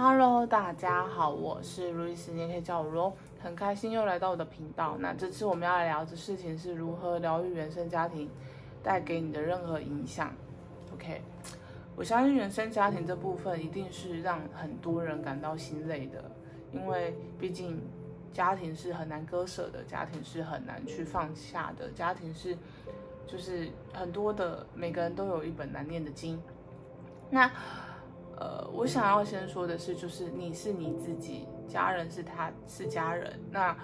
[0.00, 3.12] Hello，大家好，我是路易斯，你也可以叫我罗，
[3.42, 4.96] 很开心又来到我的频道。
[5.00, 8.30] 那这次我们要来聊的事情是如何疗愈原生家庭
[8.80, 10.32] 带给你的任何影响。
[10.94, 11.20] OK，
[11.96, 16.30] 我相信原生家庭这部分一定是让很多人感到心累的，
[16.70, 17.82] 因为毕竟
[18.32, 22.56] 家庭是很难割舍的，家庭是很难去放下的，家庭是
[23.26, 26.40] 就是很多的每个人都有一本难念的经。
[27.30, 27.50] 那
[28.40, 33.38] 呃，我想要先说的是，就是你是你自己，家人是他是家人。
[33.50, 33.76] 那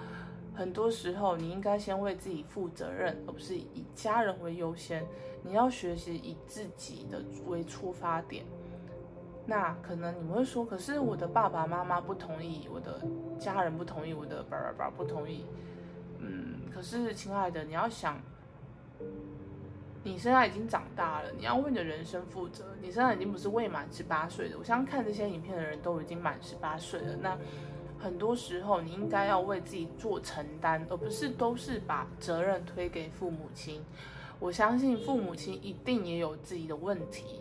[0.53, 5.05] 很多时候，你应该先为自己负责任，而不是以家人为优先。
[5.43, 8.45] 你要学习以自己的为出发点。
[9.45, 13.01] 那可能你们会说，可是我的爸爸妈妈不同意，我的
[13.37, 15.45] 家人不同意，我的爸爸爸不同意。
[16.19, 18.17] 嗯，可是亲爱的，你要想。
[20.05, 22.63] 你现在已经长大了，你要为你的人生负责。
[22.79, 27.15] 你现在已经不是未满十八岁的，我相信看这些影片的人都已经满十八岁了。
[27.19, 27.35] 那
[27.97, 33.83] 很多时候，你应该要为自己做承担，而不是都是把责任推给父母亲。
[34.39, 37.39] 我相信父母亲一定也有自己的问题，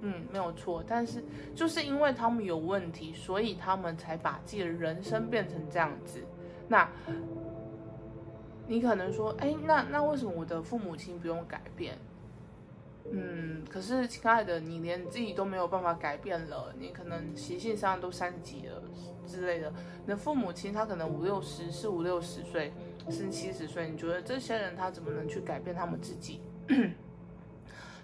[0.00, 0.82] 嗯，没有错。
[0.84, 1.22] 但是
[1.54, 6.20] 就是因为他们有问题，所以他们才把自己的人生变成这样子。
[6.66, 6.90] 那。
[8.70, 11.98] 你可能说，哎，那那为什么我的父母亲不用改变？
[13.10, 18.80] 嗯，可是亲爱的，你连自己都没有办法改变了，你可能习性上都三级了
[19.26, 19.72] 之类的。
[20.02, 22.72] 你的父母亲他可能五六十，四五六十岁，
[23.08, 26.40] 甚至七十岁，你觉得这些人他怎么能去改变他们自己？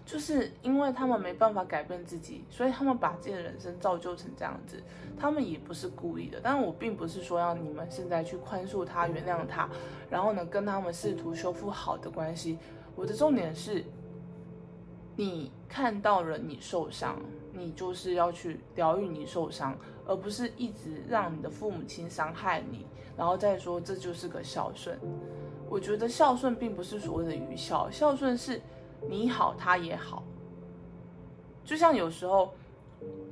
[0.06, 4.80] 就是因为他们没办法改变自己，所以他们把自己的人生造就成这样子。
[5.18, 9.68] 他们也不是故意的，但我并不是说要你们现在去宽恕他、原谅他，
[10.08, 12.56] 然后呢跟他们试图修复好的关系。
[12.94, 13.84] 我的重点是，
[15.16, 17.20] 你看到了你受伤，
[17.52, 19.76] 你就是要去疗愈你受伤，
[20.06, 24.96] 而不是一直让你的父母亲伤害你，然后再说这就是个孝顺。
[25.68, 28.62] 我觉得孝顺并不是所谓的愚孝，孝顺是。
[29.08, 30.22] 你好，他也好。
[31.64, 32.52] 就像有时候，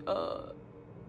[0.06, 0.52] 呃，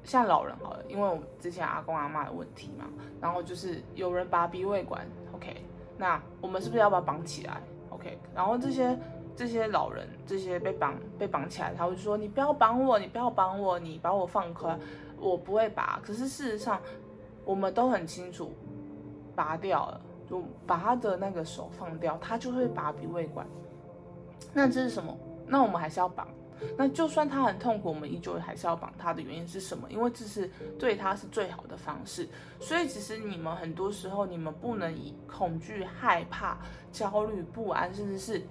[0.04, 2.86] 像老人好了，因为我们之前阿公阿嬷的问题嘛，
[3.20, 5.56] 然后就是有人拔鼻胃管，OK，
[5.98, 8.98] 那我们是不是要把他绑起来？OK，然后这些
[9.36, 14.78] 这些老人，这些被绑被绑起来，他会说：“你不要绑我，你不要绑我，你把我放开，
[15.20, 16.80] 我不会拔。”可是事实上，
[17.44, 18.54] 我们都很清楚，
[19.36, 23.48] 拔掉了，就把他的那个手放掉，他就会拔鼻胃管。
[24.56, 25.16] 那这是什么？
[25.46, 26.28] 那我们还是要绑。
[26.78, 29.88] 那就算他很痛苦，我们依旧还是要绑他的原因是什么？
[29.92, 30.50] 因为这是
[30.80, 32.28] 对他是最好的方式。
[32.62, 36.58] 所以其实你们很多时候，你们不能以恐惧、害怕、
[36.94, 38.42] 焦虑、不安，甚至是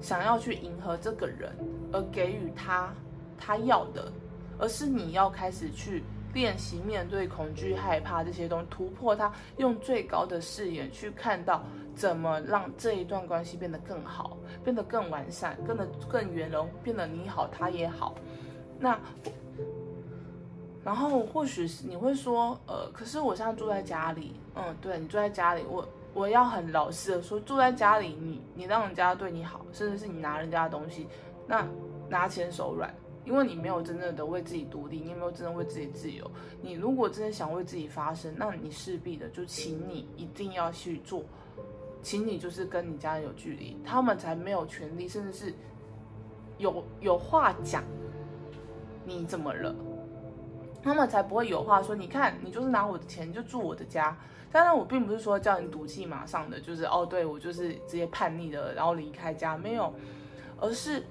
[0.00, 1.52] 想要去迎合这个人
[1.92, 2.92] 而给予他
[3.38, 4.10] 他要的，
[4.58, 6.02] 而是你要开始去
[6.32, 11.62] 练习面对恐惧、害怕这些东西，突破它，用最高的视野去看到。
[11.94, 18.14] 怎么让这一段关系变得更好，变得更完善，变得更圆融，变得你好他也好。
[18.78, 18.98] 那，
[20.82, 31.06] 然后或许是你会说，呃，可是我现在住在家里，嗯，对，你住在家里，我我要很老实的说，住在家里，你你让人家对你好，甚至是你拿人家的东西，
[31.46, 31.62] 那
[32.08, 32.90] 拿钱手软，
[33.24, 36.28] 因为你没有真正的为自己独立，你也没有真正为自己自由。
[36.60, 41.22] 你如果真的想为自己发声，那你势必的就请你一定要去做。
[42.02, 45.54] 请你就是跟你家人有距离，他们才没有权利，甚至是
[46.58, 47.84] 有有话讲。
[49.04, 49.74] 你怎么了？
[50.82, 51.94] 他们才不会有话说。
[51.94, 54.16] 你看，你就是拿我的钱，就住我的家。
[54.50, 59.94] 当然，我并不是说叫你赌气，马上的就是哦，对，我就是直接叛逆的，然后离开家，没有，
[60.60, 61.04] 而是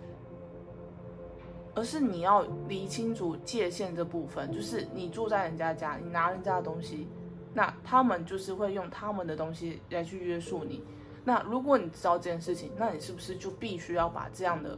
[1.73, 7.07] 而是你要理清楚界限这部分，就是你住在人家家，你拿人家的东西。
[7.53, 10.83] 那他们就是会用他们的东西来去约束你。
[11.23, 14.77] 那如果你知道这件事情，那你是不是就必须要把这样的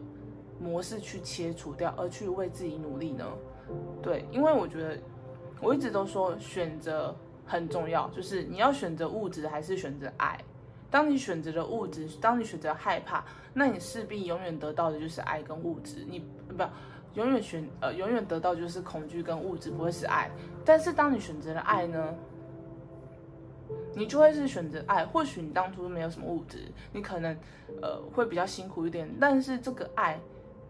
[0.60, 3.26] 模式去切除掉，而去为自己努力呢？
[4.02, 4.98] 对，因为我觉得
[5.62, 10.40] 我一直都说选择很重要，就是你要选择物质还是选择爱。
[10.94, 16.06] 当你选择了物质，当你选择害怕，那你势必永远得到的就是爱跟物质。
[16.08, 16.24] 你
[16.56, 16.64] 不
[17.16, 20.30] 永远选呃永远得到就是恐惧跟物质，不会是爱。
[20.64, 22.14] 但是当你选择了爱呢？
[23.96, 26.60] 你就会是选择爱，或许你当初没有什么物质，
[26.92, 27.36] 你可能，
[27.82, 29.10] 呃，会比较辛苦一点。
[29.20, 30.20] 但是这个爱，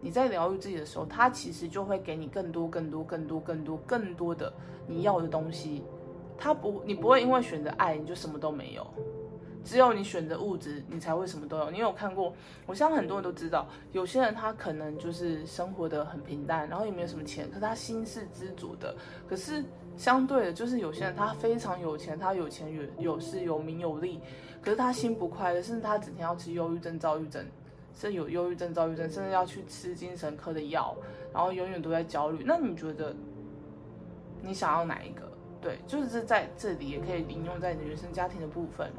[0.00, 4.50] 你在疗愈自己的时候，它其实就会给你更多、更多、更多、更多、更多的
[4.86, 5.84] 你要的东西。
[6.38, 8.86] 它不，你不会因为选择爱，你就什么都没有。
[9.64, 11.70] 只有你选择物质，你才会什么都有。
[11.70, 12.34] 你有看过？
[12.66, 18.94] 我相信很多人都知道，有些人他可能就是生活的很平淡，然后也没有什么钱，可是他心是知足的。
[19.26, 19.64] 可是
[19.96, 22.82] 相对的，就是有些人他非常有钱，他有钱有
[23.14, 24.20] 有势有名有利，
[24.60, 27.42] 可是他心不快乐，甚至他整天要吃忧郁症、躁郁症，
[27.94, 30.94] 甚至有忧郁症、躁郁症，甚至要去吃精神科的药，
[31.32, 32.44] 然后永远都在焦虑。
[32.46, 33.16] 那你觉得
[34.42, 35.22] 你想要哪一个？
[35.62, 38.92] 对，就是在这里也可以引用在你的原生家庭的部分。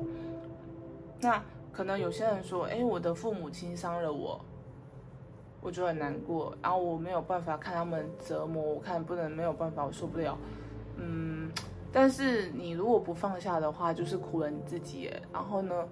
[1.26, 1.44] 那
[1.74, 4.40] 可能有些人说，哎，我的父母亲伤了我，
[5.60, 10.38] 我就很难过，然后我没有办法看他们折磨，我看不能没有办法，我受不了。
[10.98, 11.52] 嗯，
[11.92, 15.12] 但是你如果不放下的话，就是苦了你自己。
[15.34, 15.88] 然后呢，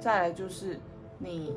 [0.00, 0.78] 再来就是
[1.18, 1.56] 你，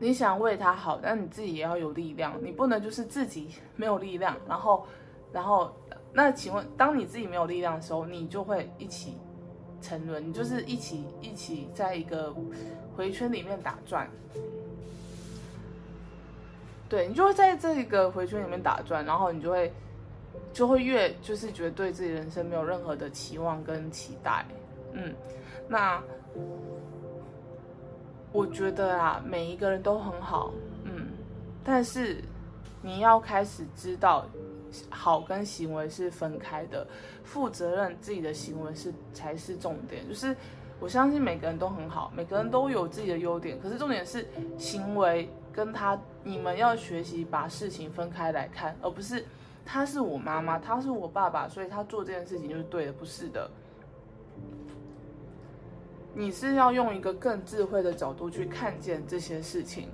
[0.00, 4.84] 你想为他好，但你自己也要有力量，你不能就是自己 没有力量，然后，
[5.32, 5.72] 然后，
[6.12, 9.16] 那请问，当你自己没有力量的时候，你就会一起。
[9.82, 12.32] 沉沦，你就是一起一起在一个
[12.96, 14.08] 回圈里面打转，
[16.88, 19.70] 对，你就会在这个回圈里面打转，然后你就会
[20.52, 24.46] 就会越就是觉得对自己人生没有任何的期望跟期待，
[24.92, 25.12] 嗯，
[25.68, 26.02] 那
[28.32, 30.52] 我觉得啊，每一个人都很好，
[30.84, 31.08] 嗯，
[31.64, 32.22] 但是
[32.80, 34.24] 你要开始知道。
[34.90, 36.86] 好跟行为是分开的，
[37.24, 40.08] 负责任自己的行为是才是重点。
[40.08, 40.36] 就是
[40.80, 44.26] 我相信每个人都很好，每个人都有自己的优点，可是重点是
[44.56, 49.24] 行为跟他，你们要学习把事情分开来看，而不是
[49.64, 53.50] 他是我妈妈，他是我爸爸，所以他做这件事情就是对的，不是的。
[56.14, 59.88] 你是要用一个更智慧的角度去看见这些事情。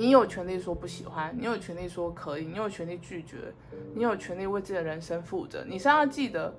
[0.00, 3.52] 你有权利说不喜欢，你有权利说可以，你有权利拒绝，
[3.94, 5.62] 你有权利为自己的人生负责。
[5.68, 6.54] 你是要记得，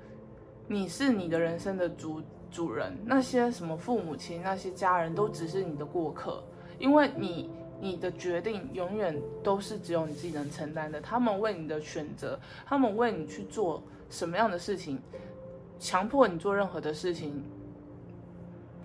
[0.67, 2.21] 你是你的人生的主
[2.51, 6.43] 主人，那些什么父母亲、那些家人都只是你的过客，
[6.77, 7.49] 因为你
[7.79, 11.01] 你的决定永远都是只有你自己能承担的。
[11.01, 15.01] 他们为你的选择，他们为你去做什么样的事情，
[15.79, 17.43] 强迫你做任何的事情，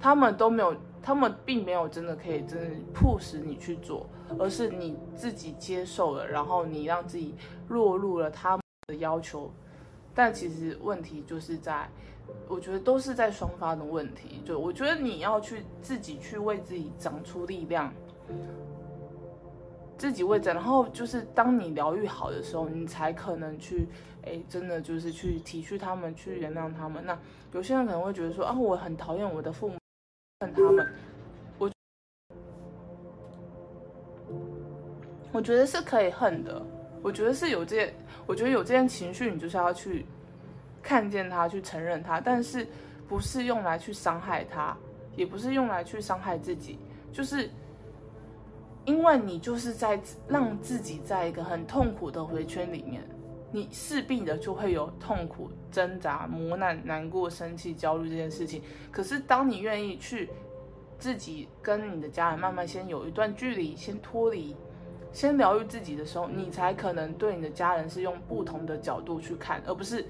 [0.00, 0.74] 他们都没有。
[1.02, 4.06] 他们并没有真的可以真的迫使你去做，
[4.38, 7.34] 而是你自己接受了，然后你让自己
[7.68, 9.52] 落入了他们的要求。
[10.14, 11.88] 但其实问题就是在，
[12.48, 14.40] 我觉得都是在双方的问题。
[14.44, 17.92] 就我觉得你要去自己去为自己长出力量，
[19.98, 23.86] 自己为着，然后就是当你疗愈好的时候，你才可能去，
[24.22, 27.04] 哎，真的就是去体恤他们，去原谅他们。
[27.04, 27.16] 那
[27.52, 29.76] 有些人可能会觉得说，啊，我很讨厌我的父母。
[30.40, 30.86] 恨他们，
[31.58, 31.70] 我
[35.32, 36.62] 我觉得是可以恨的。
[37.02, 37.90] 我觉得是有这，
[38.26, 40.04] 我觉得有这件情绪，你就是要去
[40.82, 42.66] 看见他，去承认他，但是
[43.08, 44.76] 不是用来去伤害他，
[45.14, 46.78] 也不是用来去伤害自己，
[47.10, 47.48] 就是
[48.84, 49.98] 因为你就是在
[50.28, 53.02] 让自己在一个很痛苦的回圈里面。
[53.56, 58.60] 你势必的就会有痛苦、挣扎、磨难、难过、生气、焦虑这件事情。
[58.92, 60.28] 可是，当你愿意去
[60.98, 64.54] 自己跟你的家人慢慢先有一段距离，先脱离，
[65.10, 70.04] 先疗愈自己的时候，你才可能对你的家人是用不同的角度去看，而不是，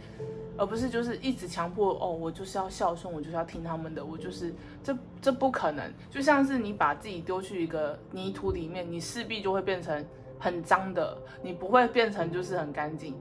[0.56, 4.52] 而不是就是一直强迫哦，我就是要孝顺，我就是要听他们的，我就是
[4.82, 5.88] 这这不可能。
[6.10, 10.04] 就像是你把自己丢去一个泥土里面，你势必就会变成
[10.36, 13.14] 很脏的，你不会变成就是很干净。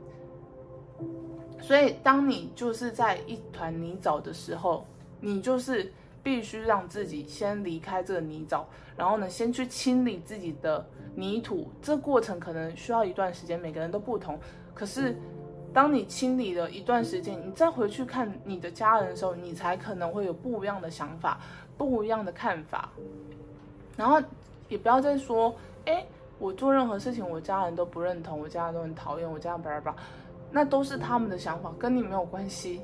[1.65, 4.85] 所以，当你就是在一团泥沼的时候，
[5.19, 5.91] 你就是
[6.21, 8.61] 必须让自己先离开这个泥沼，
[8.95, 11.67] 然后呢，先去清理自己的泥土。
[11.81, 14.39] 这过程可能需要一段时间，每个人都不同。
[14.75, 15.17] 可是，
[15.73, 21.39] 当你清理了一段时间，你再回去看你的家人的时候，你才可能会有不一样的想法，
[21.79, 22.91] 不一样的看法。
[23.97, 24.21] 然后，
[24.69, 25.55] 也不要再说，
[25.85, 26.05] 哎，
[26.37, 29.95] 我做任何事情，我家人都不认同，我家人都很讨厌，我家人叭叭叭。
[30.51, 32.81] 那都是他们的想法，跟你没有关系。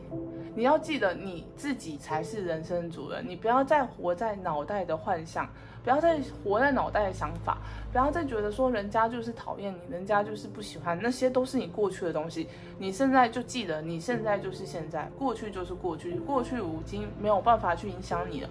[0.54, 3.24] 你要记得，你自己才是人生主人。
[3.28, 5.48] 你不要再活在脑袋的幻想，
[5.82, 7.60] 不要再活在脑袋的想法，
[7.92, 12.50] 不要再觉得说人家就是讨厌你，人家就是不喜欢，那些都是你过去的东西。
[12.78, 18.50] 你现在就记得，你现在就是现在，过去就是过去，过去已经没有办法去影响你了。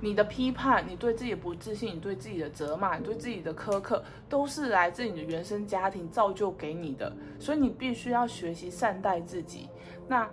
[0.00, 7.12] 你的批判，你对自己的不自信，你对自己的责骂，你对自己的苛刻，都是来自你的原生家庭造就给你的。
[7.38, 9.68] 所以你必须要学习善待自己。
[10.08, 10.28] 那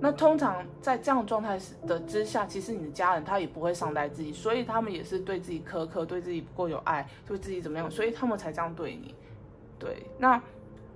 [0.00, 9.14] 那通常在这样状态的之下，其实你的家人他也不会善待自己，所以他们也是对自己苛刻，对自己不够有爱，对自己怎么样，所以他们才这样对你。
[9.78, 10.40] 对，那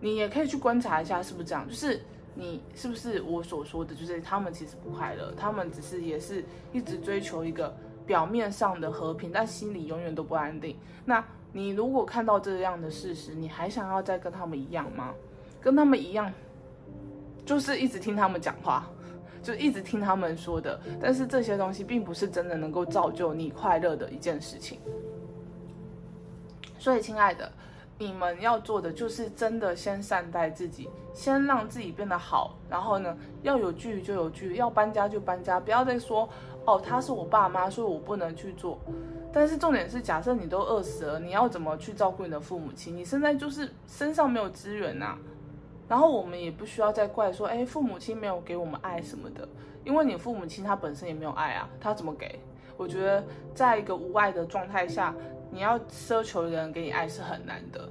[0.00, 2.00] 你也可以去观察一下是不是这样，就是
[2.38, 7.74] 你是不是我所说的，就是他们其实不快乐，他们只是也是一直追求一个
[8.04, 10.76] 表面上的和平，但心里永远都不安定。
[11.06, 15.14] 那你如果看到这样的事实，你还想要再跟他们一样吗？
[15.62, 16.30] 跟他们一样，
[17.46, 18.86] 就是一直听他们讲话，
[19.42, 24.78] 就一直听他们说的，但是这些东西并不是真的能够造就你快乐的一件事情。
[26.78, 27.50] 所以，亲爱的。
[27.98, 36.28] 你们要做的就是真的先善待自己，先让自己变得好，然后呢，要有距离就有距离，要搬家就搬家，不要再说
[36.66, 38.78] 哦，他是我爸妈，所以我不能去做。
[39.32, 42.94] 但是重点是，假设你都饿死了，你要怎么去照顾你的父母亲？
[42.94, 45.16] 你现在就是身上没有资源呐。
[45.88, 49.48] 然后我们也不需要再怪说，哎，父母亲没有给我们爱什么的，
[49.84, 52.40] 因为你父母亲他本身也没有爱啊，他怎么给？
[52.76, 53.24] 我觉得
[53.54, 55.14] 在一个无爱的状态下。
[55.56, 57.88] 你要奢求人给你爱是很难的，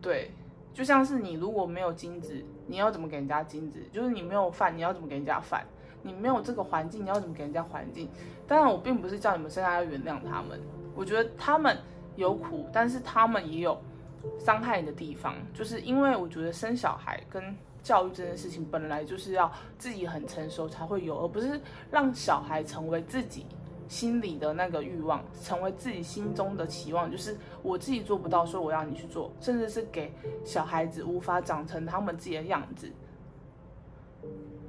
[0.00, 0.30] 对，
[0.72, 3.80] 就像是你如果没有金子，你要怎么给人家金子？
[3.90, 5.66] 就是你没有饭，你要怎么给人家饭？
[6.02, 8.08] 你没有这个环境，你要怎么给人家环境？
[8.46, 10.60] 当然，我并不是叫你们现在要原谅他们，
[10.94, 11.76] 我觉得他们
[12.14, 13.76] 有苦，但是他们也有
[14.38, 17.42] 伤害你的地方，就是因为我觉得生小孩跟
[17.82, 21.60] 教育这件事情本来就是要自己很成熟才会有，而不是
[21.90, 23.46] 让小孩成为自己。
[23.86, 30.12] 心里的那个欲望，成为自己心中的期望，就是我自己做不到，所以我要你去做，甚至是给
[30.44, 32.90] 小孩子无法长成他们自己的样子。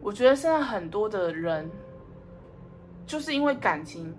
[0.01, 1.69] 我觉得现在很多的人，
[3.05, 4.13] 就是因为感情，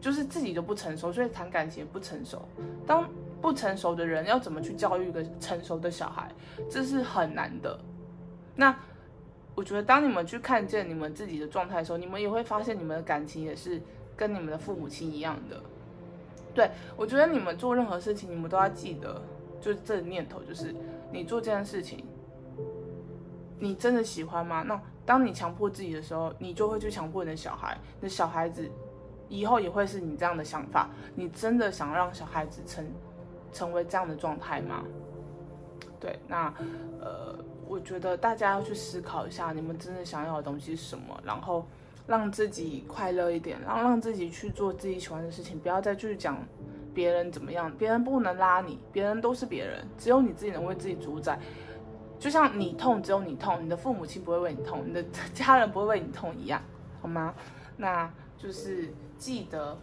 [0.00, 2.42] 就是自己都不成熟，所以谈感情也不成熟。
[2.84, 3.08] 当
[3.40, 6.30] 不成熟的人要怎么去教育一个成熟的小孩，
[6.68, 7.78] 这是很难的。
[8.56, 8.76] 那
[9.54, 13.80] 我觉得，当你们去看见你们自己的状态的时候，你们也会发现你们的感情也是。
[14.18, 15.62] 跟你们的父母亲一样的，
[16.52, 19.22] 对，我觉得你们做任何事情，你们都要记得，
[19.60, 20.74] 就是这个念头，就是
[21.12, 22.04] 你做这件事情，
[23.60, 24.64] 你真的喜欢吗？
[24.66, 28.68] 那当你强迫自己的时候，你就会去强迫你的小孩，你的小孩子
[29.28, 30.90] 以后也会是你这样的想法。
[31.14, 32.84] 你真的想让小孩子成
[33.52, 34.82] 成为这样的状态吗？
[36.00, 36.52] 对，那
[37.00, 41.64] 呃，我觉得大家要去思考一下，你们真的想要的东西是什么，然后。
[42.08, 46.42] 让自己快乐一点，然后让自己去做自己喜欢的事情，不要再去讲
[46.94, 51.38] 别人怎么样，别人不能拉你，别人都是别人，只有你自己能为自己主宰。
[52.18, 56.60] 就像你痛，只有你痛，你的父母亲不会为你痛，你的家人不会为你痛一样，
[57.02, 57.34] 好吗？
[57.76, 58.88] 那就是
[59.18, 59.78] 记得，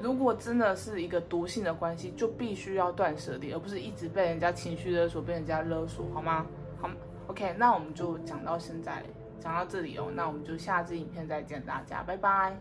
[0.00, 6.46] 如果真的是一个毒性的关系，就必须要断舍离，而不是一直被人家情绪勒索，被人家勒索，好吗？
[6.78, 6.90] 好
[7.26, 9.02] ，OK，那我们就讲到现在。
[9.40, 12.56] 讲到这里哦，那我们就下支影片再见，大家拜拜。